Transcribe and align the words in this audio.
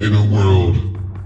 In 0.00 0.14
a 0.14 0.32
world 0.32 0.76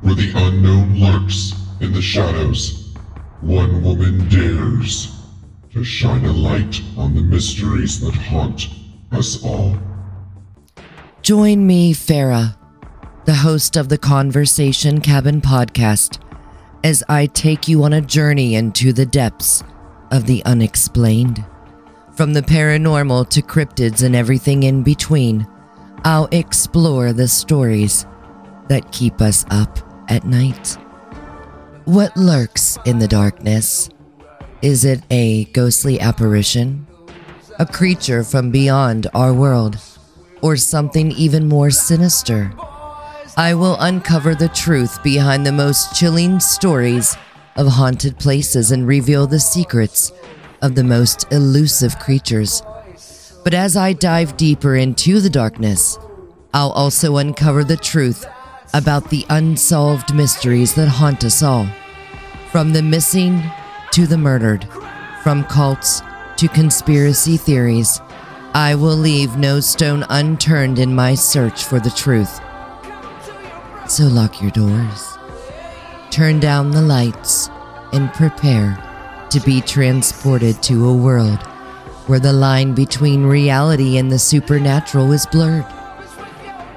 where 0.00 0.14
the 0.14 0.32
unknown 0.32 0.94
lurks 0.94 1.54
in 1.80 1.92
the 1.92 2.00
shadows, 2.00 2.94
one 3.40 3.82
woman 3.82 4.28
dares 4.28 5.12
to 5.72 5.82
shine 5.82 6.24
a 6.24 6.32
light 6.32 6.80
on 6.96 7.16
the 7.16 7.20
mysteries 7.20 7.98
that 7.98 8.14
haunt 8.14 8.68
us 9.10 9.42
all. 9.42 9.76
Join 11.20 11.66
me, 11.66 11.92
Farah, 11.92 12.56
the 13.24 13.34
host 13.34 13.76
of 13.76 13.88
the 13.88 13.98
Conversation 13.98 15.00
Cabin 15.00 15.40
podcast, 15.40 16.20
as 16.84 17.02
I 17.08 17.26
take 17.26 17.66
you 17.66 17.82
on 17.82 17.92
a 17.92 18.00
journey 18.00 18.54
into 18.54 18.92
the 18.92 19.04
depths 19.04 19.64
of 20.12 20.26
the 20.26 20.44
unexplained. 20.44 21.44
From 22.14 22.34
the 22.34 22.42
paranormal 22.42 23.30
to 23.30 23.42
cryptids 23.42 24.04
and 24.04 24.14
everything 24.14 24.62
in 24.62 24.84
between, 24.84 25.44
I'll 26.04 26.28
explore 26.30 27.12
the 27.12 27.26
stories 27.26 28.06
that 28.70 28.92
keep 28.92 29.20
us 29.20 29.44
up 29.50 29.80
at 30.08 30.24
night. 30.24 30.78
What 31.86 32.16
lurks 32.16 32.78
in 32.86 33.00
the 33.00 33.08
darkness? 33.08 33.90
Is 34.62 34.84
it 34.84 35.02
a 35.10 35.46
ghostly 35.46 35.98
apparition? 35.98 36.86
A 37.58 37.66
creature 37.66 38.22
from 38.22 38.52
beyond 38.52 39.08
our 39.12 39.34
world? 39.34 39.76
Or 40.40 40.56
something 40.56 41.10
even 41.12 41.48
more 41.48 41.70
sinister? 41.72 42.52
I 43.36 43.54
will 43.54 43.76
uncover 43.80 44.36
the 44.36 44.48
truth 44.48 45.02
behind 45.02 45.44
the 45.44 45.52
most 45.52 45.96
chilling 45.96 46.38
stories 46.38 47.16
of 47.56 47.66
haunted 47.66 48.20
places 48.20 48.70
and 48.70 48.86
reveal 48.86 49.26
the 49.26 49.40
secrets 49.40 50.12
of 50.62 50.76
the 50.76 50.84
most 50.84 51.26
elusive 51.32 51.98
creatures. 51.98 52.62
But 53.42 53.52
as 53.52 53.76
I 53.76 53.94
dive 53.94 54.36
deeper 54.36 54.76
into 54.76 55.20
the 55.20 55.30
darkness, 55.30 55.98
I'll 56.54 56.70
also 56.70 57.16
uncover 57.16 57.64
the 57.64 57.76
truth 57.76 58.24
about 58.74 59.10
the 59.10 59.26
unsolved 59.30 60.14
mysteries 60.14 60.74
that 60.74 60.88
haunt 60.88 61.24
us 61.24 61.42
all. 61.42 61.66
From 62.52 62.72
the 62.72 62.82
missing 62.82 63.42
to 63.92 64.06
the 64.06 64.18
murdered, 64.18 64.68
from 65.22 65.44
cults 65.44 66.02
to 66.36 66.48
conspiracy 66.48 67.36
theories, 67.36 68.00
I 68.54 68.74
will 68.74 68.96
leave 68.96 69.36
no 69.36 69.60
stone 69.60 70.04
unturned 70.08 70.78
in 70.78 70.94
my 70.94 71.14
search 71.14 71.64
for 71.64 71.78
the 71.78 71.90
truth. 71.90 72.40
So 73.88 74.04
lock 74.04 74.40
your 74.40 74.50
doors, 74.50 75.18
turn 76.10 76.40
down 76.40 76.70
the 76.70 76.82
lights, 76.82 77.48
and 77.92 78.12
prepare 78.12 78.78
to 79.30 79.40
be 79.40 79.60
transported 79.60 80.62
to 80.64 80.88
a 80.88 80.94
world 80.94 81.38
where 82.06 82.18
the 82.18 82.32
line 82.32 82.74
between 82.74 83.24
reality 83.24 83.96
and 83.98 84.10
the 84.10 84.18
supernatural 84.18 85.12
is 85.12 85.26
blurred. 85.26 85.66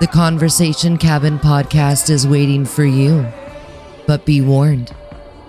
The 0.00 0.06
Conversation 0.06 0.96
Cabin 0.96 1.38
podcast 1.40 2.08
is 2.08 2.26
waiting 2.26 2.64
for 2.64 2.84
you. 2.84 3.26
But 4.06 4.24
be 4.24 4.40
warned 4.40 4.94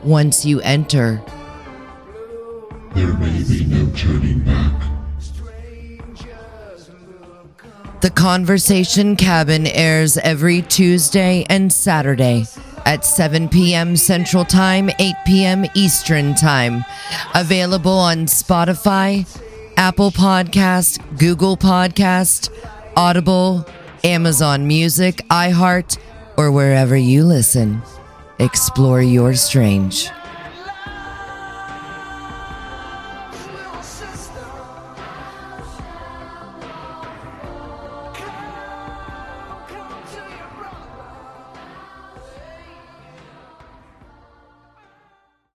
once 0.04 0.44
you 0.44 0.60
enter, 0.62 1.22
There 2.96 3.14
may 3.14 3.44
be 3.44 3.66
no 3.66 3.92
turning 3.96 4.40
back. 4.40 4.82
The 8.02 8.10
Conversation 8.10 9.16
Cabin 9.18 9.68
airs 9.68 10.18
every 10.18 10.62
Tuesday 10.64 11.46
and 11.50 11.72
Saturday 11.72 12.46
at 12.86 13.06
7 13.06 13.50
p.m. 13.50 13.98
Central 13.98 14.46
Time, 14.46 14.90
8 15.00 15.16
p.m. 15.28 15.66
Eastern 15.76 16.34
Time. 16.34 16.86
Available 17.36 17.92
on 17.92 18.26
Spotify, 18.26 19.28
Apple 19.78 20.12
Podcast, 20.12 21.20
Google 21.20 21.58
Podcast, 21.58 22.50
Audible, 22.96 23.66
Amazon 24.04 24.68
Music, 24.68 25.18
iHeart, 25.30 25.98
or 26.38 26.52
wherever 26.52 26.96
you 26.96 27.26
listen. 27.26 27.82
Explore 28.40 29.02
your 29.02 29.36
strange. 29.36 30.10